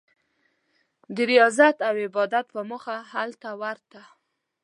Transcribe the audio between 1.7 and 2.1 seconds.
او